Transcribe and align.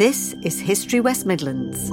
This 0.00 0.34
is 0.42 0.58
History 0.58 1.00
West 1.00 1.26
Midlands. 1.26 1.90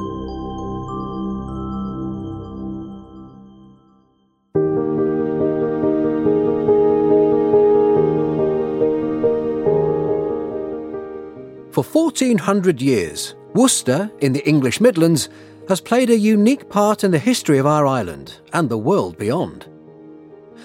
For 11.74 11.84
1400 11.84 12.82
years, 12.82 13.36
Worcester, 13.54 14.10
in 14.22 14.32
the 14.32 14.48
English 14.48 14.80
Midlands, 14.80 15.28
has 15.68 15.82
played 15.82 16.10
a 16.10 16.18
unique 16.18 16.70
part 16.70 17.04
in 17.04 17.12
the 17.12 17.20
history 17.20 17.58
of 17.58 17.66
our 17.66 17.86
island 17.86 18.40
and 18.54 18.70
the 18.70 18.78
world 18.78 19.18
beyond. 19.18 19.68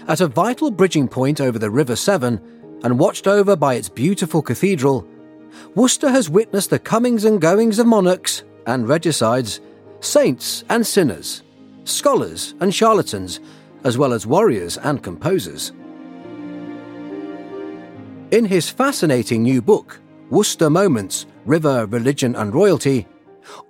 At 0.06 0.20
a 0.20 0.29
vital 0.29 0.70
bridging 0.70 1.09
point 1.09 1.40
over 1.40 1.59
the 1.59 1.70
River 1.70 1.96
Severn, 1.96 2.40
and 2.84 3.00
watched 3.00 3.27
over 3.27 3.56
by 3.56 3.74
its 3.74 3.88
beautiful 3.88 4.43
cathedral, 4.43 5.09
Worcester 5.75 6.11
has 6.11 6.30
witnessed 6.30 6.71
the 6.71 6.79
comings 6.79 7.25
and 7.25 7.41
goings 7.41 7.79
of 7.79 7.87
monarchs 7.87 8.45
and 8.66 8.88
regicides, 8.88 9.60
saints 10.01 10.65
and 10.69 10.87
sinners, 10.87 11.43
scholars 11.84 12.55
and 12.60 12.74
charlatans, 12.74 13.41
as 13.84 13.98
well 13.98 14.12
as 14.12 14.27
warriors 14.27 14.77
and 14.79 15.02
composers. 15.02 15.73
In 18.30 18.45
his 18.45 18.70
fascinating 18.70 19.43
new 19.43 19.60
book, 19.60 20.01
Worcester 20.30 20.70
Moments 20.70 21.27
River, 21.45 21.87
Religion 21.87 22.37
and 22.37 22.55
Royalty, 22.55 23.07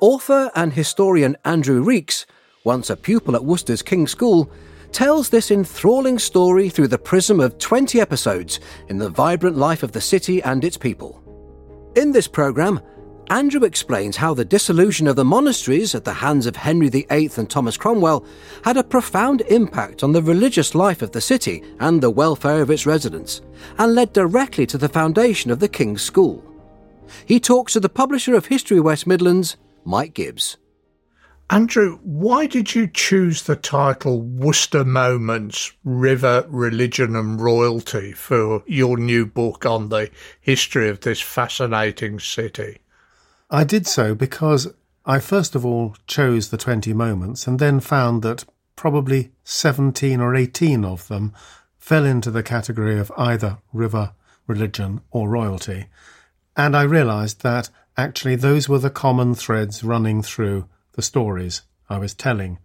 author 0.01 0.51
and 0.55 0.73
historian 0.73 1.37
Andrew 1.45 1.83
Reekes, 1.83 2.27
once 2.65 2.91
a 2.91 2.97
pupil 2.97 3.35
at 3.35 3.45
Worcester's 3.45 3.83
King's 3.83 4.11
School, 4.11 4.51
tells 4.93 5.31
this 5.31 5.51
enthralling 5.51 6.19
story 6.19 6.69
through 6.69 6.89
the 6.89 6.99
prism 6.99 7.41
of 7.41 7.59
20 7.59 8.01
episodes 8.01 8.61
in 8.89 8.99
the 8.99 9.09
vibrant 9.09 9.57
life 9.57 9.83
of 9.83 9.93
the 9.93 10.01
city 10.01 10.43
and 10.43 10.65
its 10.65 10.77
people. 10.77 11.22
In 11.95 12.11
this 12.11 12.27
programme, 12.27 12.81
Andrew 13.29 13.65
explains 13.65 14.17
how 14.17 14.33
the 14.33 14.47
dissolution 14.47 15.07
of 15.07 15.17
the 15.17 15.27
monasteries 15.27 15.95
at 15.95 16.05
the 16.05 16.13
hands 16.15 16.47
of 16.47 16.57
Henry 16.57 16.89
VIII 16.89 17.31
and 17.37 17.51
Thomas 17.51 17.77
Cromwell 17.77 18.25
had 18.65 18.79
a 18.79 18.85
profound 18.85 19.43
impact 19.43 20.03
on 20.03 20.13
the 20.13 20.23
religious 20.23 20.75
life 20.75 21.03
of 21.03 21.13
the 21.13 21.21
city 21.21 21.63
and 21.81 22.03
the 22.03 22.11
welfare 22.11 22.63
of 22.63 22.71
its 22.71 22.87
residents, 22.87 23.43
and 23.79 23.95
led 23.95 24.15
directly 24.15 24.65
to 24.67 24.79
the 24.79 24.89
foundation 24.89 25.51
of 25.51 25.61
the 25.61 25.69
King's 25.69 26.01
School. 26.01 26.43
He 27.27 27.39
talks 27.39 27.75
to 27.75 27.81
the 27.81 27.91
publisher 27.91 28.35
of 28.35 28.47
History 28.47 28.81
West 28.81 29.07
Midlands, 29.07 29.59
Mike 29.85 30.15
Gibbs. 30.15 30.57
Andrew, 31.53 31.99
why 32.03 32.47
did 32.47 32.75
you 32.75 32.87
choose 32.87 33.43
the 33.43 33.57
title 33.57 34.23
Worcester 34.23 34.87
Moments 34.87 35.71
River, 35.85 36.47
Religion 36.49 37.15
and 37.15 37.39
Royalty 37.39 38.13
for 38.13 38.63
your 38.67 38.97
new 38.97 39.27
book 39.27 39.67
on 39.67 39.91
the 39.91 40.11
history 40.41 40.89
of 40.89 41.01
this 41.01 41.21
fascinating 41.21 42.19
city? 42.21 42.79
I 43.51 43.65
did 43.65 43.87
so 43.87 44.15
because 44.15 44.73
I 45.05 45.19
first 45.19 45.55
of 45.55 45.67
all 45.67 45.95
chose 46.07 46.49
the 46.49 46.57
20 46.57 46.95
moments 46.95 47.47
and 47.47 47.59
then 47.59 47.81
found 47.81 48.23
that 48.23 48.47
probably 48.75 49.33
17 49.45 50.23
or 50.23 50.35
18 50.35 50.87
of 50.87 51.07
them 51.09 51.35
fell 51.77 52.07
into 52.07 52.31
the 52.31 52.43
category 52.43 52.99
of 52.99 53.13
either 53.19 53.59
river, 53.75 54.15
religion, 54.47 55.03
or 55.11 55.29
royalty. 55.29 55.89
And 56.57 56.75
I 56.75 56.85
realised 56.85 57.43
that 57.43 57.69
actually 57.95 58.37
those 58.37 58.71
were 58.71 58.79
the 58.79 58.89
common 58.89 59.35
threads 59.35 59.85
running 59.85 60.23
through 60.23 60.67
the 60.95 61.03
stories 61.03 61.63
I 61.89 61.99
was 61.99 62.15
telling. 62.15 62.59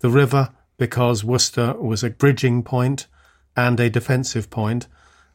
The 0.00 0.10
river, 0.10 0.50
because 0.76 1.24
Worcester 1.24 1.74
was 1.74 2.04
a 2.04 2.10
bridging 2.10 2.62
point 2.62 3.06
and 3.56 3.78
a 3.80 3.90
defensive 3.90 4.50
point, 4.50 4.86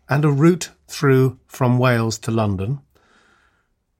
and 0.09 0.23
a 0.23 0.31
route 0.31 0.71
through 0.87 1.39
from 1.47 1.79
Wales 1.79 2.17
to 2.19 2.31
London. 2.31 2.79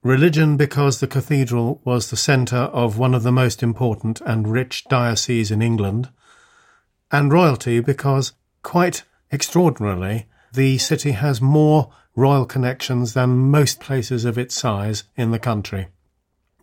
Religion, 0.02 0.56
because 0.56 1.00
the 1.00 1.06
cathedral 1.06 1.80
was 1.84 2.10
the 2.10 2.16
centre 2.16 2.56
of 2.56 2.98
one 2.98 3.14
of 3.14 3.22
the 3.22 3.32
most 3.32 3.62
important 3.62 4.20
and 4.22 4.48
rich 4.48 4.84
dioceses 4.84 5.50
in 5.50 5.62
England. 5.62 6.10
And 7.10 7.32
royalty, 7.32 7.80
because, 7.80 8.32
quite 8.62 9.04
extraordinarily, 9.32 10.26
the 10.52 10.78
city 10.78 11.12
has 11.12 11.40
more 11.40 11.90
royal 12.14 12.46
connections 12.46 13.14
than 13.14 13.30
most 13.30 13.80
places 13.80 14.24
of 14.24 14.38
its 14.38 14.54
size 14.54 15.04
in 15.16 15.30
the 15.30 15.38
country 15.38 15.88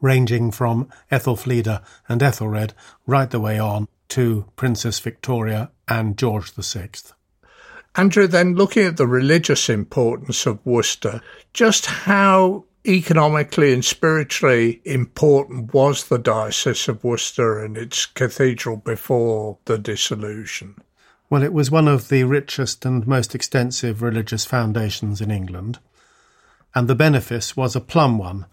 ranging 0.01 0.51
from 0.51 0.89
Ethelfleda 1.11 1.81
and 2.09 2.21
Ethelred 2.21 2.73
right 3.05 3.29
the 3.29 3.39
way 3.39 3.59
on 3.59 3.87
to 4.09 4.45
Princess 4.55 4.99
Victoria 4.99 5.71
and 5.87 6.17
George 6.17 6.51
VI. 6.51 6.89
Andrew, 7.95 8.27
then 8.27 8.55
looking 8.55 8.85
at 8.85 8.97
the 8.97 9.07
religious 9.07 9.69
importance 9.69 10.45
of 10.45 10.65
Worcester, 10.65 11.21
just 11.53 11.85
how 11.85 12.65
economically 12.87 13.73
and 13.73 13.85
spiritually 13.85 14.81
important 14.85 15.73
was 15.73 16.05
the 16.05 16.17
Diocese 16.17 16.87
of 16.87 17.03
Worcester 17.03 17.63
and 17.63 17.77
its 17.77 18.05
cathedral 18.05 18.77
before 18.77 19.57
the 19.65 19.77
dissolution? 19.77 20.75
Well, 21.29 21.43
it 21.43 21.53
was 21.53 21.71
one 21.71 21.87
of 21.87 22.09
the 22.09 22.23
richest 22.23 22.85
and 22.85 23.07
most 23.07 23.35
extensive 23.35 24.01
religious 24.01 24.45
foundations 24.45 25.21
in 25.21 25.31
England, 25.31 25.79
and 26.73 26.87
the 26.87 26.95
benefice 26.95 27.55
was 27.55 27.75
a 27.75 27.81
plum 27.81 28.17
one 28.17 28.45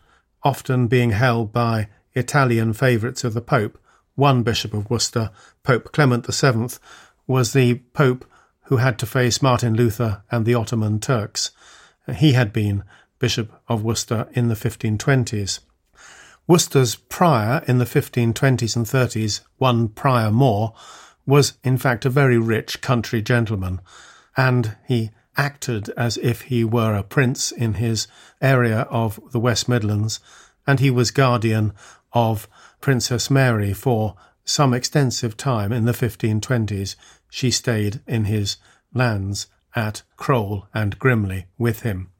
often 0.43 0.87
being 0.87 1.11
held 1.11 1.53
by 1.53 1.89
Italian 2.15 2.73
favourites 2.73 3.25
of 3.25 3.35
the 3.35 3.41
Pope. 3.41 3.79
One 4.15 4.43
Bishop 4.43 4.75
of 4.75 4.91
Worcester, 4.91 5.31
Pope 5.63 5.93
Clement 5.93 6.27
VII, 6.27 6.69
was 7.27 7.53
the 7.53 7.75
Pope 7.93 8.25
who 8.65 8.79
had 8.79 8.99
to 8.99 9.07
face 9.07 9.41
Martin 9.41 9.75
Luther 9.75 10.23
and 10.31 10.45
the 10.45 10.55
Ottoman 10.55 11.01
Turks. 11.01 11.53
He 12.17 12.33
had 12.33 12.53
been 12.53 12.85
Bishop 13.19 13.53
of 13.69 13.83
Worcester 13.83 14.29
in 14.33 14.49
the 14.49 14.55
1520s. 14.55 15.61
Worcester's 16.47 16.97
prior 16.97 17.63
in 17.69 17.79
the 17.79 17.85
1520s 17.85 18.77
and 18.77 18.87
30s, 18.87 19.41
one 19.59 19.89
prior 19.89 20.31
More, 20.31 20.75
was 21.27 21.59
in 21.63 21.77
fact 21.77 22.07
a 22.07 22.11
very 22.11 22.39
rich 22.39 22.81
country 22.81 23.21
gentleman, 23.21 23.81
and 24.37 24.77
he 24.87 25.11
acted 25.39 25.89
as 25.97 26.19
if 26.19 26.43
he 26.43 26.65
were 26.65 26.95
a 26.95 27.03
prince 27.03 27.53
in 27.53 27.75
his 27.75 28.09
area 28.43 28.81
of 28.91 29.19
the 29.33 29.41
West 29.41 29.69
Midlands, 29.69 30.21
and 30.67 30.81
he 30.81 30.91
was 30.91 31.11
guardian 31.11 31.73
of 32.13 32.49
Princess 32.81 33.31
Mary 33.31 33.73
for 33.73 34.17
some 34.45 34.75
extensive 34.75 35.37
time 35.37 35.73
in 35.73 35.85
the 35.85 35.93
1520s. 35.93 36.97
She 37.31 37.51
stayed 37.51 38.01
in 38.07 38.25
his 38.25 38.57
lands 38.93 39.47
at 39.75 40.03
Crowle 40.17 40.67
and 40.75 40.99
Grimley 40.99 41.45
with 41.57 41.81
him. 41.81 42.11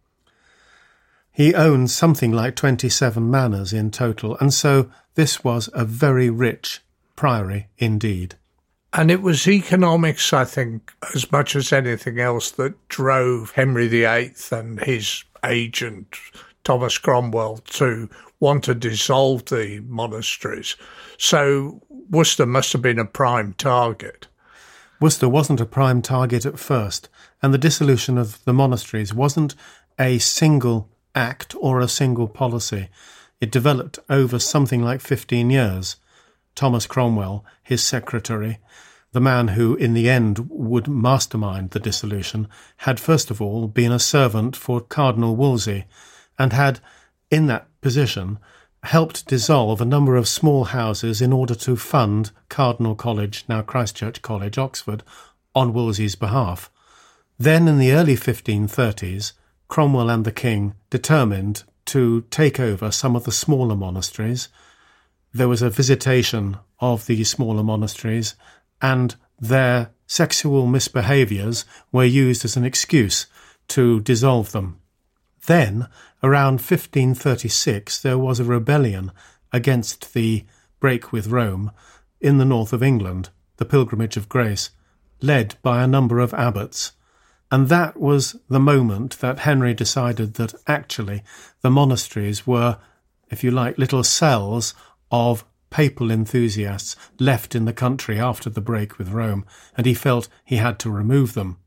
He 1.33 1.55
owned 1.55 1.91
something 1.91 2.33
like 2.33 2.57
27 2.57 3.31
manors 3.31 3.73
in 3.73 3.91
total, 3.91 4.37
and 4.39 4.53
so 4.53 4.91
this 5.15 5.43
was 5.43 5.69
a 5.73 5.85
very 5.85 6.31
rich 6.31 6.81
priory 7.17 7.69
indeed. 7.79 8.37
And 8.93 9.11
it 9.11 9.21
was 9.21 9.47
economics, 9.47 10.33
I 10.33 10.45
think, 10.45 10.93
as 11.15 11.31
much 11.31 11.55
as 11.55 11.73
anything 11.73 12.19
else, 12.19 12.51
that 12.53 12.89
drove 12.89 13.51
Henry 13.53 13.87
VIII 13.87 14.35
and 14.51 14.81
his 14.81 15.25
agent, 15.45 16.17
Thomas 16.65 16.97
Cromwell, 16.97 17.59
to 17.59 18.09
want 18.41 18.65
to 18.65 18.75
dissolve 18.75 19.45
the 19.47 19.81
monasteries. 19.87 20.77
So 21.19 21.83
Worcester 22.11 22.47
must 22.47 22.73
have 22.73 22.83
been 22.83 22.99
a 22.99 23.05
prime 23.05 23.53
target. 23.55 24.29
Worcester 25.01 25.29
wasn't 25.29 25.61
a 25.61 25.67
prime 25.67 26.03
target 26.03 26.47
at 26.47 26.59
first, 26.59 27.09
and 27.43 27.53
the 27.53 27.59
dissolution 27.59 28.17
of 28.19 28.43
the 28.45 28.53
monasteries 28.53 29.13
wasn't 29.13 29.55
a 29.99 30.19
single 30.19 30.89
act 31.15 31.55
or 31.61 31.81
a 31.81 31.89
single 31.89 32.29
policy. 32.29 32.89
It 33.41 33.53
developed 33.53 33.99
over 34.09 34.39
something 34.39 34.83
like 34.83 35.01
15 35.01 35.51
years. 35.51 35.97
Thomas 36.59 36.89
Cromwell, 36.89 37.45
his 37.63 37.85
secretary, 37.85 38.59
the 39.13 39.21
man 39.21 39.47
who 39.47 39.77
in 39.77 39.95
the 39.95 40.11
end 40.11 40.51
would 40.51 40.89
mastermind 40.89 41.71
the 41.71 41.79
dissolution, 41.79 42.49
had 42.79 42.99
first 42.99 43.31
of 43.31 43.41
all 43.41 43.69
been 43.69 43.93
a 43.93 44.01
servant 44.01 44.57
for 44.57 44.81
Cardinal 44.81 45.37
Wolsey 45.37 45.85
and 46.37 46.53
had, 46.53 46.81
in 47.31 47.47
that 47.47 47.69
position, 47.81 48.41
helped 48.83 49.29
dissolve 49.29 49.81
a 49.81 49.85
number 49.85 50.17
of 50.17 50.27
small 50.27 50.65
houses 50.65 51.23
in 51.23 51.33
order 51.33 51.55
to 51.55 51.77
fund 51.77 52.33
Cardinal 52.49 52.97
College, 52.97 53.45
now 53.49 53.63
Christ 53.63 53.95
Church 53.95 54.21
College, 54.21 54.59
Oxford, 54.59 55.05
on 55.55 55.73
Wolsey's 55.73 56.17
behalf. 56.17 56.73
Then, 57.39 57.69
in 57.69 57.79
the 57.79 57.93
early 57.93 58.17
1530s, 58.17 59.31
Cromwell 59.69 60.11
and 60.11 60.25
the 60.25 60.33
king 60.33 60.75
determined 60.91 61.63
to 61.85 62.23
take 62.33 62.59
over 62.59 62.91
some 62.91 63.15
of 63.15 63.23
the 63.23 63.31
smaller 63.31 63.77
monasteries 63.77 64.49
there 65.33 65.49
was 65.49 65.63
a 65.63 65.71
visitation 65.71 66.59
of 66.81 67.07
these 67.07 67.31
smaller 67.31 67.63
monasteries, 67.63 68.35
and 68.81 69.17
their 69.39 69.91
sexual 70.07 70.67
misbehaviours 70.67 71.65
were 71.93 72.05
used 72.05 72.45
as 72.45 72.57
an 72.57 72.65
excuse 72.65 73.27
to 73.69 74.01
dissolve 74.01 74.53
them. 74.53 74.81
Then, 75.47 75.89
around 76.23 76.55
1536, 76.55 78.01
there 78.01 78.19
was 78.19 78.41
a 78.41 78.45
rebellion 78.45 79.13
against 79.53 80.15
the 80.15 80.45
break 80.81 81.13
with 81.13 81.29
Rome 81.29 81.73
in 82.21 82.39
the 82.39 82.45
north 82.45 82.73
of 82.73 82.83
England, 82.83 83.31
the 83.57 83.65
Pilgrimage 83.65 84.17
of 84.17 84.29
Grace, 84.29 84.71
led 85.21 85.57
by 85.63 85.83
a 85.83 85.89
number 85.89 86.21
of 86.21 86.35
abbots. 86.35 86.93
And 87.51 87.69
that 87.69 87.99
was 87.99 88.37
the 88.49 88.61
moment 88.61 89.19
that 89.21 89.41
Henry 89.41 89.75
decided 89.75 90.35
that 90.35 90.55
actually 90.67 91.23
the 91.63 91.71
monasteries 91.71 92.47
were 92.47 92.79
if 93.31 93.45
you 93.45 93.51
like, 93.51 93.79
little 93.79 94.03
cells 94.03 94.75
of 95.11 95.45
papal 95.71 96.11
enthusiasts 96.11 96.97
left 97.19 97.55
in 97.55 97.65
the 97.65 97.73
country 97.73 98.19
after 98.19 98.49
the 98.49 98.61
break 98.61 98.99
with 98.99 99.11
Rome, 99.11 99.45
and 99.77 99.87
he 99.87 99.95
felt 99.95 100.29
he 100.45 100.57
had 100.57 100.79
to 100.81 100.91
remove 100.91 101.35
them. 101.35 101.59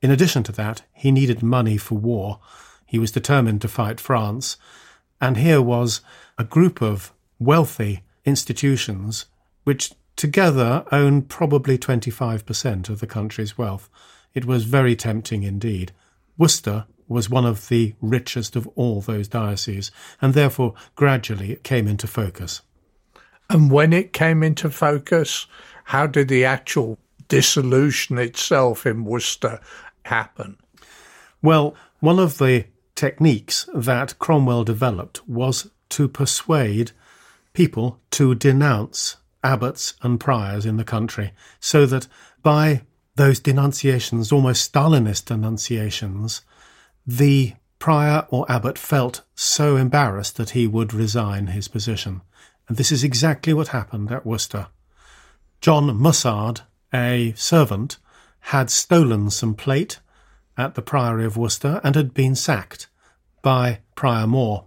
In 0.00 0.10
addition 0.10 0.42
to 0.44 0.52
that, 0.52 0.82
he 0.92 1.10
needed 1.10 1.42
money 1.42 1.76
for 1.76 1.96
war. 1.96 2.40
He 2.86 2.98
was 2.98 3.12
determined 3.12 3.62
to 3.62 3.68
fight 3.68 4.00
France, 4.00 4.56
and 5.20 5.36
here 5.36 5.62
was 5.62 6.00
a 6.36 6.44
group 6.44 6.82
of 6.82 7.12
wealthy 7.38 8.02
institutions 8.24 9.26
which 9.64 9.92
together 10.16 10.84
owned 10.92 11.28
probably 11.28 11.78
25% 11.78 12.88
of 12.88 13.00
the 13.00 13.06
country's 13.06 13.56
wealth. 13.56 13.88
It 14.34 14.44
was 14.44 14.64
very 14.64 14.96
tempting 14.96 15.42
indeed. 15.42 15.92
Worcester 16.36 16.86
was 17.12 17.30
one 17.30 17.46
of 17.46 17.68
the 17.68 17.94
richest 18.00 18.56
of 18.56 18.66
all 18.74 19.00
those 19.00 19.28
dioceses, 19.28 19.90
and 20.20 20.34
therefore 20.34 20.74
gradually 20.96 21.52
it 21.52 21.62
came 21.62 21.86
into 21.86 22.06
focus. 22.06 22.62
And 23.48 23.70
when 23.70 23.92
it 23.92 24.12
came 24.12 24.42
into 24.42 24.70
focus, 24.70 25.46
how 25.84 26.06
did 26.06 26.28
the 26.28 26.44
actual 26.44 26.98
dissolution 27.28 28.18
itself 28.18 28.86
in 28.86 29.04
Worcester 29.04 29.60
happen? 30.04 30.56
Well, 31.42 31.74
one 32.00 32.18
of 32.18 32.38
the 32.38 32.66
techniques 32.94 33.68
that 33.74 34.18
Cromwell 34.18 34.64
developed 34.64 35.26
was 35.28 35.70
to 35.90 36.08
persuade 36.08 36.92
people 37.52 38.00
to 38.12 38.34
denounce 38.34 39.16
abbots 39.44 39.94
and 40.02 40.20
priors 40.20 40.64
in 40.64 40.76
the 40.76 40.84
country, 40.84 41.32
so 41.60 41.84
that 41.86 42.06
by 42.42 42.82
those 43.16 43.40
denunciations, 43.40 44.32
almost 44.32 44.72
Stalinist 44.72 45.26
denunciations, 45.26 46.42
the 47.06 47.54
prior 47.78 48.26
or 48.30 48.50
abbot 48.50 48.78
felt 48.78 49.22
so 49.34 49.76
embarrassed 49.76 50.36
that 50.36 50.50
he 50.50 50.66
would 50.66 50.94
resign 50.94 51.48
his 51.48 51.68
position. 51.68 52.20
And 52.68 52.76
this 52.76 52.92
is 52.92 53.02
exactly 53.02 53.52
what 53.52 53.68
happened 53.68 54.12
at 54.12 54.24
Worcester. 54.24 54.68
John 55.60 56.00
Musard, 56.00 56.60
a 56.94 57.34
servant, 57.36 57.98
had 58.46 58.70
stolen 58.70 59.30
some 59.30 59.54
plate 59.54 60.00
at 60.56 60.74
the 60.74 60.82
Priory 60.82 61.24
of 61.24 61.36
Worcester 61.36 61.80
and 61.82 61.94
had 61.94 62.14
been 62.14 62.34
sacked 62.34 62.88
by 63.42 63.80
Prior 63.94 64.26
More. 64.26 64.66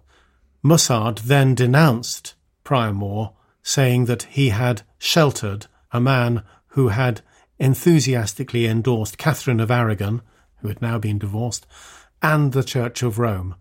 Musard 0.62 1.18
then 1.18 1.54
denounced 1.54 2.34
Prior 2.64 2.92
More, 2.92 3.32
saying 3.62 4.06
that 4.06 4.24
he 4.24 4.50
had 4.50 4.82
sheltered 4.98 5.66
a 5.92 6.00
man 6.00 6.42
who 6.68 6.88
had 6.88 7.22
enthusiastically 7.58 8.66
endorsed 8.66 9.18
Catherine 9.18 9.60
of 9.60 9.70
Aragon, 9.70 10.22
who 10.56 10.68
had 10.68 10.82
now 10.82 10.98
been 10.98 11.18
divorced, 11.18 11.66
and 12.22 12.52
the 12.52 12.64
Church 12.64 13.02
of 13.02 13.18
Rome. 13.18 13.54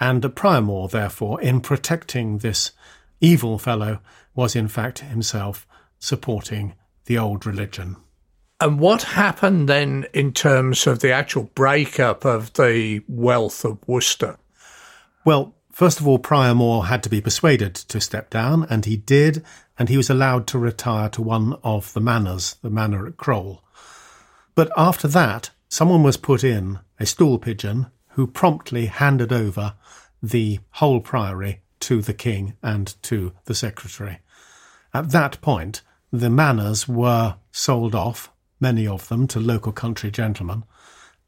And 0.00 0.24
More, 0.62 0.88
therefore, 0.88 1.40
in 1.40 1.60
protecting 1.60 2.38
this 2.38 2.72
evil 3.20 3.58
fellow, 3.58 4.00
was 4.34 4.56
in 4.56 4.68
fact 4.68 4.98
himself 5.00 5.66
supporting 5.98 6.74
the 7.06 7.18
old 7.18 7.46
religion. 7.46 7.96
And 8.60 8.78
what 8.78 9.02
happened 9.02 9.68
then 9.68 10.06
in 10.12 10.32
terms 10.32 10.86
of 10.86 11.00
the 11.00 11.12
actual 11.12 11.44
breakup 11.54 12.24
of 12.24 12.52
the 12.54 13.02
wealth 13.08 13.64
of 13.64 13.78
Worcester? 13.86 14.38
Well, 15.24 15.54
first 15.72 16.00
of 16.00 16.06
all, 16.06 16.18
Prior 16.18 16.54
had 16.82 17.02
to 17.02 17.08
be 17.08 17.20
persuaded 17.20 17.74
to 17.74 18.00
step 18.00 18.30
down, 18.30 18.66
and 18.70 18.84
he 18.84 18.96
did, 18.96 19.44
and 19.78 19.88
he 19.88 19.96
was 19.96 20.08
allowed 20.08 20.46
to 20.48 20.58
retire 20.58 21.08
to 21.10 21.22
one 21.22 21.58
of 21.64 21.92
the 21.94 22.00
manors, 22.00 22.56
the 22.62 22.70
manor 22.70 23.06
at 23.06 23.16
Crowle. 23.16 23.62
But 24.54 24.70
after 24.76 25.08
that, 25.08 25.50
someone 25.74 26.04
was 26.04 26.16
put 26.16 26.44
in, 26.44 26.78
a 27.00 27.04
stool 27.04 27.36
pigeon, 27.36 27.84
who 28.10 28.28
promptly 28.28 28.86
handed 28.86 29.32
over 29.32 29.74
the 30.22 30.60
whole 30.70 31.00
priory 31.00 31.60
to 31.80 32.00
the 32.00 32.14
king 32.14 32.54
and 32.62 32.94
to 33.02 33.32
the 33.46 33.56
secretary. 33.56 34.20
At 34.94 35.10
that 35.10 35.40
point, 35.40 35.82
the 36.12 36.30
manors 36.30 36.86
were 36.86 37.34
sold 37.50 37.92
off, 37.92 38.30
many 38.60 38.86
of 38.86 39.08
them 39.08 39.26
to 39.26 39.40
local 39.40 39.72
country 39.72 40.12
gentlemen, 40.12 40.62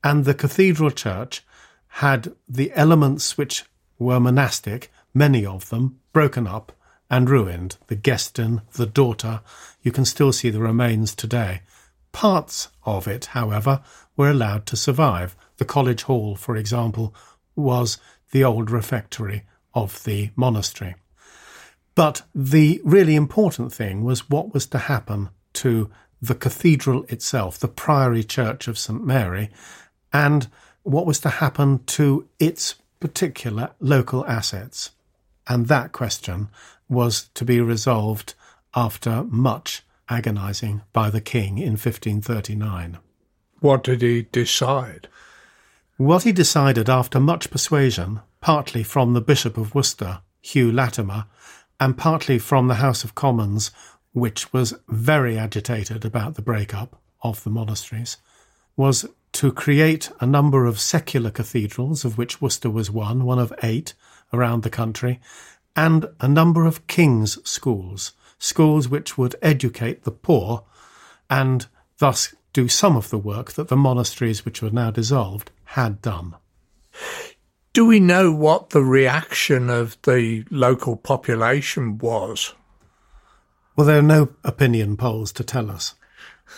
and 0.04 0.24
the 0.24 0.32
cathedral 0.32 0.92
church 0.92 1.44
had 1.88 2.32
the 2.48 2.72
elements 2.74 3.36
which 3.36 3.64
were 3.98 4.20
monastic, 4.20 4.92
many 5.12 5.44
of 5.44 5.70
them 5.70 5.98
broken 6.12 6.46
up 6.46 6.70
and 7.10 7.28
ruined. 7.28 7.78
The 7.88 7.96
Guesten, 7.96 8.62
the 8.74 8.86
dorter, 8.86 9.40
you 9.82 9.90
can 9.90 10.04
still 10.04 10.32
see 10.32 10.50
the 10.50 10.60
remains 10.60 11.16
today. 11.16 11.62
Parts 12.12 12.68
of 12.84 13.08
it, 13.08 13.26
however, 13.26 13.82
were 14.16 14.30
allowed 14.30 14.66
to 14.66 14.76
survive. 14.76 15.36
The 15.58 15.64
College 15.64 16.02
Hall, 16.02 16.36
for 16.36 16.56
example, 16.56 17.14
was 17.54 17.98
the 18.32 18.44
old 18.44 18.70
refectory 18.70 19.44
of 19.74 20.02
the 20.04 20.30
monastery. 20.36 20.96
But 21.94 22.22
the 22.34 22.80
really 22.84 23.14
important 23.14 23.72
thing 23.72 24.04
was 24.04 24.28
what 24.28 24.52
was 24.52 24.66
to 24.66 24.78
happen 24.78 25.30
to 25.54 25.90
the 26.20 26.34
cathedral 26.34 27.04
itself, 27.08 27.58
the 27.58 27.68
Priory 27.68 28.24
Church 28.24 28.68
of 28.68 28.78
St 28.78 29.04
Mary, 29.04 29.50
and 30.12 30.48
what 30.82 31.06
was 31.06 31.20
to 31.20 31.28
happen 31.28 31.82
to 31.84 32.28
its 32.38 32.76
particular 33.00 33.70
local 33.80 34.26
assets. 34.26 34.90
And 35.46 35.66
that 35.66 35.92
question 35.92 36.48
was 36.88 37.28
to 37.34 37.44
be 37.44 37.60
resolved 37.60 38.34
after 38.74 39.24
much 39.24 39.82
agonising 40.08 40.82
by 40.92 41.10
the 41.10 41.20
king 41.20 41.58
in 41.58 41.72
1539. 41.72 42.98
What 43.60 43.84
did 43.84 44.02
he 44.02 44.22
decide? 44.32 45.08
What 45.96 46.24
he 46.24 46.32
decided 46.32 46.90
after 46.90 47.18
much 47.18 47.50
persuasion 47.50 48.20
partly 48.40 48.82
from 48.82 49.12
the 49.12 49.20
Bishop 49.20 49.56
of 49.56 49.74
Worcester, 49.74 50.20
Hugh 50.40 50.70
Latimer, 50.70 51.24
and 51.80 51.98
partly 51.98 52.38
from 52.38 52.68
the 52.68 52.76
House 52.76 53.02
of 53.02 53.14
Commons, 53.14 53.70
which 54.12 54.52
was 54.52 54.74
very 54.88 55.36
agitated 55.36 56.04
about 56.04 56.34
the 56.34 56.42
break-up 56.42 57.00
of 57.22 57.42
the 57.42 57.50
monasteries, 57.50 58.18
was 58.76 59.06
to 59.32 59.50
create 59.52 60.10
a 60.20 60.26
number 60.26 60.64
of 60.64 60.78
secular 60.78 61.30
cathedrals, 61.30 62.04
of 62.04 62.16
which 62.16 62.40
Worcester 62.40 62.70
was 62.70 62.90
one, 62.90 63.24
one 63.24 63.38
of 63.38 63.52
eight 63.62 63.94
around 64.32 64.62
the 64.62 64.70
country, 64.70 65.20
and 65.74 66.06
a 66.20 66.28
number 66.28 66.64
of 66.64 66.86
king's 66.86 67.38
schools, 67.48 68.12
schools 68.38 68.88
which 68.88 69.18
would 69.18 69.34
educate 69.42 70.04
the 70.04 70.10
poor 70.10 70.64
and 71.28 71.66
thus 71.98 72.34
do 72.56 72.68
some 72.68 72.96
of 72.96 73.10
the 73.10 73.18
work 73.18 73.52
that 73.52 73.68
the 73.68 73.76
monasteries 73.76 74.46
which 74.46 74.62
were 74.62 74.70
now 74.70 74.90
dissolved 74.90 75.50
had 75.76 76.00
done. 76.00 76.34
Do 77.74 77.84
we 77.84 78.00
know 78.00 78.32
what 78.32 78.70
the 78.70 78.82
reaction 78.82 79.68
of 79.68 79.98
the 80.04 80.42
local 80.50 80.96
population 80.96 81.98
was? 81.98 82.54
Well, 83.76 83.86
there 83.86 83.98
are 83.98 84.12
no 84.16 84.30
opinion 84.42 84.96
polls 84.96 85.32
to 85.32 85.44
tell 85.44 85.70
us. 85.70 85.96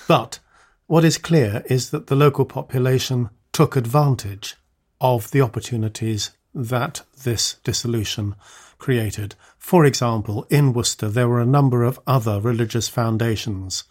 But 0.06 0.38
what 0.86 1.04
is 1.04 1.18
clear 1.18 1.64
is 1.66 1.90
that 1.90 2.06
the 2.06 2.14
local 2.14 2.44
population 2.44 3.30
took 3.52 3.74
advantage 3.74 4.54
of 5.00 5.32
the 5.32 5.40
opportunities 5.40 6.30
that 6.54 7.02
this 7.24 7.56
dissolution 7.64 8.36
created. 8.78 9.34
For 9.58 9.84
example, 9.84 10.46
in 10.48 10.72
Worcester, 10.72 11.08
there 11.08 11.28
were 11.28 11.40
a 11.40 11.54
number 11.58 11.82
of 11.82 11.98
other 12.06 12.40
religious 12.40 12.88
foundations. 12.88 13.82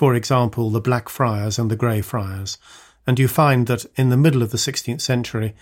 For 0.00 0.14
example, 0.14 0.70
the 0.70 0.80
Black 0.80 1.10
Friars 1.10 1.58
and 1.58 1.70
the 1.70 1.76
Grey 1.76 2.00
Friars. 2.00 2.56
And 3.06 3.18
you 3.18 3.28
find 3.28 3.66
that 3.66 3.84
in 3.96 4.08
the 4.08 4.16
middle 4.16 4.42
of 4.42 4.50
the 4.50 4.56
16th 4.56 5.02
century, 5.02 5.54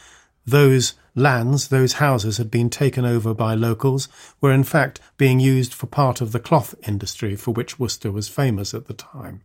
those 0.47 0.95
lands, 1.17 1.67
those 1.67 1.95
houses 1.95 2.37
had 2.37 2.49
been 2.49 2.71
taken 2.71 3.05
over 3.05 3.35
by 3.35 3.55
locals, 3.55 4.09
were 4.41 4.53
in 4.53 4.63
fact 4.63 5.01
being 5.17 5.41
used 5.41 5.75
for 5.75 5.89
part 5.89 6.21
of 6.21 6.31
the 6.31 6.39
cloth 6.39 6.77
industry 6.87 7.35
for 7.35 7.51
which 7.51 7.81
Worcester 7.81 8.13
was 8.13 8.29
famous 8.29 8.75
at 8.75 8.87
the 8.87 8.95
time. 8.95 9.43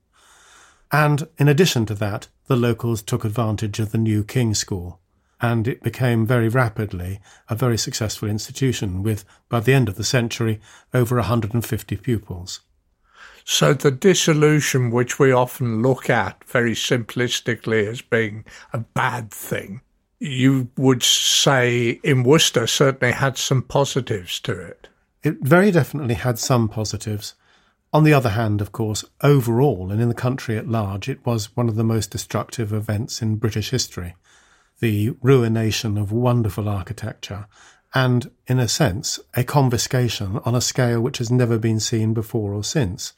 And 0.92 1.28
in 1.40 1.48
addition 1.48 1.88
to 1.88 1.96
that, 1.96 2.28
the 2.46 2.56
locals 2.56 3.02
took 3.02 3.26
advantage 3.26 3.80
of 3.80 3.94
the 3.94 3.98
new 3.98 4.24
King 4.24 4.54
School, 4.54 5.00
and 5.42 5.68
it 5.68 5.82
became 5.82 6.28
very 6.28 6.50
rapidly 6.50 7.20
a 7.50 7.56
very 7.56 7.80
successful 7.80 8.30
institution 8.30 9.02
with, 9.02 9.26
by 9.50 9.60
the 9.60 9.74
end 9.74 9.90
of 9.90 9.96
the 9.96 10.04
century, 10.04 10.62
over 10.94 11.16
150 11.16 11.98
pupils. 11.98 12.60
So 13.46 13.74
the 13.74 13.92
dissolution, 13.92 14.90
which 14.90 15.20
we 15.20 15.32
often 15.32 15.82
look 15.82 16.10
at 16.10 16.44
very 16.46 16.74
simplistically 16.74 17.88
as 17.88 18.02
being 18.02 18.46
a 18.72 18.80
bad 18.80 19.32
thing, 19.32 19.82
you 20.20 20.70
would 20.78 21.04
say 21.04 22.00
in 22.04 22.24
Worcester 22.24 22.66
certainly 22.68 23.14
had 23.14 23.38
some 23.38 23.62
positives 23.62 24.40
to 24.42 24.58
it. 24.58 24.88
It 25.22 25.38
very 25.42 25.72
definitely 25.72 26.16
had 26.16 26.40
some 26.40 26.70
positives. 26.70 27.36
On 27.92 28.04
the 28.04 28.14
other 28.14 28.30
hand, 28.30 28.62
of 28.62 28.72
course, 28.72 29.06
overall 29.22 29.92
and 29.92 30.02
in 30.02 30.08
the 30.08 30.16
country 30.16 30.58
at 30.58 30.68
large, 30.68 31.10
it 31.10 31.26
was 31.26 31.56
one 31.56 31.70
of 31.70 31.76
the 31.76 31.84
most 31.84 32.12
destructive 32.12 32.72
events 32.72 33.22
in 33.22 33.36
British 33.36 33.70
history. 33.70 34.16
The 34.80 35.16
ruination 35.22 35.98
of 35.98 36.12
wonderful 36.12 36.68
architecture, 36.68 37.48
and, 37.94 38.32
in 38.48 38.60
a 38.60 38.68
sense, 38.68 39.20
a 39.36 39.44
confiscation 39.44 40.40
on 40.46 40.56
a 40.56 40.62
scale 40.62 41.02
which 41.02 41.20
has 41.20 41.30
never 41.30 41.60
been 41.60 41.80
seen 41.80 42.14
before 42.14 42.54
or 42.54 42.64
since. 42.64 43.14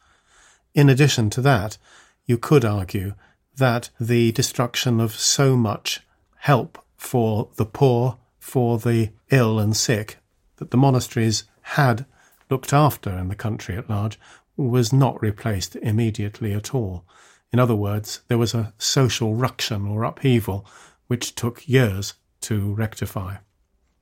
In 0.75 0.89
addition 0.89 1.29
to 1.32 1.41
that, 1.41 1.77
you 2.25 2.38
could 2.38 2.65
argue 2.65 3.13
that 3.55 3.89
the 3.98 4.34
destruction 4.34 5.00
of 5.00 5.13
so 5.13 5.55
much 5.55 6.01
help 6.39 6.77
for 6.98 7.50
the 7.55 7.65
poor, 7.65 8.17
for 8.39 8.77
the 8.77 9.12
ill 9.32 9.58
and 9.58 9.75
sick, 9.75 10.17
that 10.58 10.72
the 10.72 10.77
monasteries 10.77 11.46
had 11.62 12.05
looked 12.50 12.74
after 12.74 13.10
in 13.12 13.29
the 13.29 13.36
country 13.36 13.77
at 13.77 13.89
large 13.89 14.20
was 14.58 14.91
not 14.91 15.22
replaced 15.22 15.77
immediately 15.77 16.53
at 16.53 16.75
all. 16.75 17.05
In 17.53 17.60
other 17.60 17.75
words, 17.75 18.22
there 18.27 18.38
was 18.38 18.53
a 18.53 18.74
social 18.77 19.34
ruction 19.34 19.88
or 19.88 20.03
upheaval 20.03 20.67
which 21.08 21.36
took 21.36 21.67
years 21.70 22.15
to 22.41 22.74
rectify. 22.74 23.38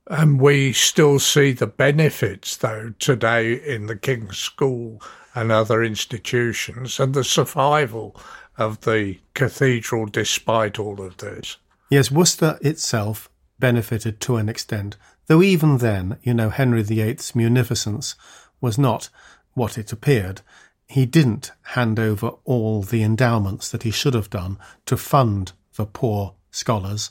And 0.08 0.40
we 0.40 0.72
still 0.72 1.18
see 1.18 1.52
the 1.52 1.66
benefits, 1.66 2.56
though, 2.56 2.92
today 2.98 3.54
in 3.54 3.86
the 3.86 3.96
King's 3.96 4.38
School 4.38 5.00
and 5.34 5.50
other 5.50 5.82
institutions, 5.82 7.00
and 7.00 7.14
the 7.14 7.24
survival 7.24 8.14
of 8.56 8.82
the 8.82 9.18
cathedral 9.34 10.06
despite 10.06 10.78
all 10.78 11.00
of 11.00 11.16
this. 11.16 11.56
Yes, 11.90 12.10
Worcester 12.10 12.58
itself 12.60 13.28
benefited 13.58 14.20
to 14.20 14.36
an 14.36 14.48
extent, 14.48 14.96
though 15.26 15.42
even 15.42 15.78
then, 15.78 16.18
you 16.22 16.34
know, 16.34 16.50
Henry 16.50 16.82
VIII's 16.82 17.34
munificence 17.34 18.14
was 18.60 18.78
not 18.78 19.08
what 19.54 19.78
it 19.78 19.92
appeared. 19.92 20.42
He 20.86 21.06
didn't 21.06 21.50
hand 21.62 21.98
over 21.98 22.32
all 22.44 22.82
the 22.82 23.02
endowments 23.02 23.70
that 23.70 23.84
he 23.84 23.90
should 23.90 24.14
have 24.14 24.30
done 24.30 24.58
to 24.86 24.96
fund 24.96 25.52
the 25.76 25.86
poor 25.86 26.34
scholars. 26.50 27.10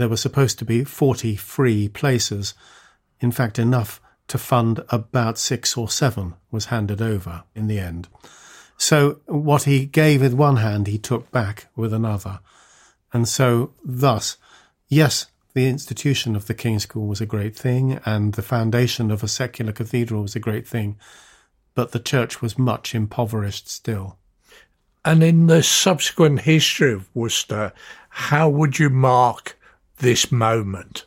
There 0.00 0.08
were 0.08 0.16
supposed 0.16 0.58
to 0.60 0.64
be 0.64 0.82
40 0.82 1.36
free 1.36 1.86
places, 1.86 2.54
in 3.20 3.32
fact, 3.32 3.58
enough 3.58 4.00
to 4.28 4.38
fund 4.38 4.82
about 4.88 5.36
six 5.36 5.76
or 5.76 5.90
seven 5.90 6.36
was 6.50 6.64
handed 6.64 7.02
over 7.02 7.44
in 7.54 7.66
the 7.66 7.78
end. 7.78 8.08
So 8.78 9.20
what 9.26 9.64
he 9.64 9.84
gave 9.84 10.22
with 10.22 10.32
one 10.32 10.56
hand, 10.56 10.86
he 10.86 10.96
took 10.96 11.30
back 11.30 11.66
with 11.76 11.92
another. 11.92 12.40
And 13.12 13.28
so, 13.28 13.74
thus, 13.84 14.38
yes, 14.88 15.26
the 15.52 15.68
institution 15.68 16.34
of 16.34 16.46
the 16.46 16.54
King's 16.54 16.84
School 16.84 17.06
was 17.06 17.20
a 17.20 17.26
great 17.26 17.54
thing, 17.54 18.00
and 18.06 18.32
the 18.32 18.40
foundation 18.40 19.10
of 19.10 19.22
a 19.22 19.28
secular 19.28 19.72
cathedral 19.72 20.22
was 20.22 20.34
a 20.34 20.40
great 20.40 20.66
thing, 20.66 20.96
but 21.74 21.92
the 21.92 22.00
church 22.00 22.40
was 22.40 22.58
much 22.58 22.94
impoverished 22.94 23.68
still. 23.68 24.16
And 25.04 25.22
in 25.22 25.46
the 25.46 25.62
subsequent 25.62 26.40
history 26.40 26.94
of 26.94 27.14
Worcester, 27.14 27.74
how 28.08 28.48
would 28.48 28.78
you 28.78 28.88
mark 28.88 29.58
this 30.00 30.32
moment? 30.32 31.06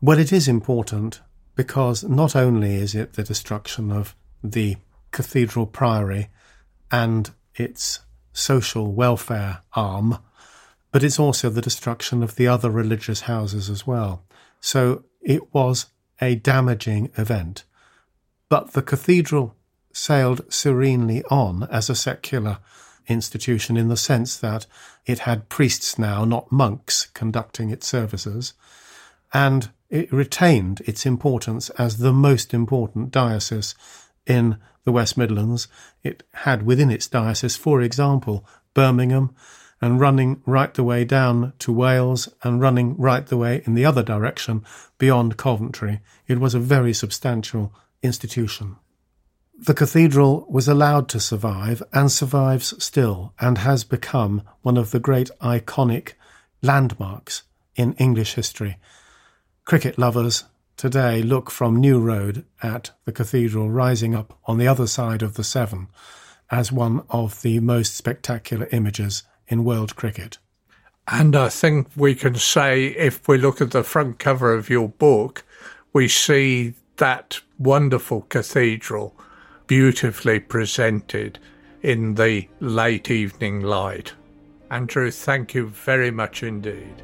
Well, 0.00 0.18
it 0.18 0.32
is 0.32 0.48
important 0.48 1.20
because 1.56 2.04
not 2.04 2.36
only 2.36 2.76
is 2.76 2.94
it 2.94 3.14
the 3.14 3.24
destruction 3.24 3.90
of 3.90 4.14
the 4.44 4.76
cathedral 5.10 5.66
priory 5.66 6.28
and 6.92 7.30
its 7.56 8.00
social 8.32 8.92
welfare 8.92 9.62
arm, 9.74 10.18
but 10.92 11.02
it's 11.02 11.18
also 11.18 11.50
the 11.50 11.60
destruction 11.60 12.22
of 12.22 12.36
the 12.36 12.46
other 12.46 12.70
religious 12.70 13.22
houses 13.22 13.68
as 13.68 13.86
well. 13.86 14.22
So 14.60 15.04
it 15.20 15.52
was 15.52 15.86
a 16.20 16.36
damaging 16.36 17.10
event. 17.16 17.64
But 18.48 18.72
the 18.72 18.82
cathedral 18.82 19.56
sailed 19.92 20.52
serenely 20.52 21.24
on 21.24 21.64
as 21.64 21.90
a 21.90 21.94
secular 21.94 22.58
institution 23.08 23.76
in 23.76 23.88
the 23.88 23.96
sense 23.96 24.36
that 24.36 24.66
it 25.06 25.20
had 25.20 25.48
priests 25.48 25.98
now, 25.98 26.24
not 26.24 26.52
monks, 26.52 27.06
conducting 27.14 27.70
its 27.70 27.86
services, 27.86 28.54
and 29.32 29.70
it 29.90 30.12
retained 30.12 30.80
its 30.82 31.06
importance 31.06 31.70
as 31.70 31.98
the 31.98 32.12
most 32.12 32.52
important 32.52 33.10
diocese 33.10 33.74
in 34.26 34.58
the 34.84 34.92
West 34.92 35.16
Midlands. 35.16 35.68
It 36.02 36.22
had 36.32 36.64
within 36.64 36.90
its 36.90 37.06
diocese, 37.06 37.56
for 37.56 37.80
example, 37.80 38.46
Birmingham, 38.74 39.34
and 39.80 40.00
running 40.00 40.42
right 40.44 40.74
the 40.74 40.84
way 40.84 41.04
down 41.04 41.52
to 41.60 41.72
Wales 41.72 42.28
and 42.42 42.60
running 42.60 42.96
right 42.96 43.26
the 43.26 43.36
way 43.36 43.62
in 43.64 43.74
the 43.74 43.84
other 43.84 44.02
direction 44.02 44.64
beyond 44.98 45.36
Coventry. 45.36 46.00
It 46.26 46.40
was 46.40 46.54
a 46.54 46.60
very 46.60 46.92
substantial 46.92 47.72
institution. 48.02 48.76
The 49.60 49.74
cathedral 49.74 50.46
was 50.48 50.68
allowed 50.68 51.08
to 51.08 51.18
survive 51.18 51.82
and 51.92 52.12
survives 52.12 52.80
still 52.82 53.34
and 53.40 53.58
has 53.58 53.82
become 53.82 54.42
one 54.62 54.76
of 54.76 54.92
the 54.92 55.00
great 55.00 55.32
iconic 55.40 56.12
landmarks 56.62 57.42
in 57.74 57.94
English 57.94 58.34
history. 58.34 58.76
Cricket 59.64 59.98
lovers 59.98 60.44
today 60.76 61.22
look 61.22 61.50
from 61.50 61.74
New 61.74 61.98
Road 61.98 62.44
at 62.62 62.92
the 63.04 63.10
cathedral 63.10 63.68
rising 63.68 64.14
up 64.14 64.38
on 64.44 64.58
the 64.58 64.68
other 64.68 64.86
side 64.86 65.22
of 65.22 65.34
the 65.34 65.42
Severn 65.42 65.88
as 66.52 66.70
one 66.70 67.02
of 67.10 67.42
the 67.42 67.58
most 67.58 67.96
spectacular 67.96 68.68
images 68.70 69.24
in 69.48 69.64
world 69.64 69.96
cricket. 69.96 70.38
And 71.08 71.34
I 71.34 71.48
think 71.48 71.88
we 71.96 72.14
can 72.14 72.36
say, 72.36 72.86
if 72.86 73.26
we 73.26 73.38
look 73.38 73.60
at 73.60 73.72
the 73.72 73.82
front 73.82 74.20
cover 74.20 74.54
of 74.54 74.70
your 74.70 74.88
book, 74.88 75.44
we 75.92 76.06
see 76.06 76.74
that 76.98 77.40
wonderful 77.58 78.20
cathedral 78.22 79.16
beautifully 79.68 80.40
presented 80.40 81.38
in 81.82 82.16
the 82.16 82.48
late 82.58 83.10
evening 83.10 83.62
light. 83.62 84.14
Andrew, 84.70 85.12
thank 85.12 85.54
you 85.54 85.68
very 85.68 86.10
much 86.10 86.42
indeed. 86.42 87.02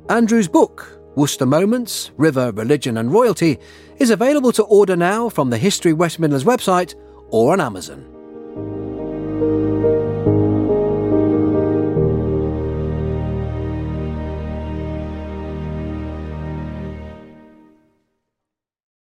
Andrew's 0.09 0.49
book, 0.49 1.00
Worcester 1.21 1.45
Moments 1.45 2.13
River, 2.17 2.51
Religion 2.53 2.97
and 2.97 3.13
Royalty, 3.13 3.59
is 3.99 4.09
available 4.09 4.53
to 4.53 4.63
order 4.63 4.97
now 4.97 5.29
from 5.29 5.51
the 5.51 5.59
History 5.59 5.93
West 5.93 6.19
Midlands 6.19 6.47
website 6.47 6.95
or 7.29 7.53
on 7.53 7.61
Amazon. 7.61 8.20